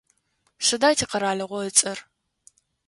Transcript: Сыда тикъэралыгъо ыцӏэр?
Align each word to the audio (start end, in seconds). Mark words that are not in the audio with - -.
Сыда 0.65 0.89
тикъэралыгъо 0.97 1.59
ыцӏэр? 1.69 1.99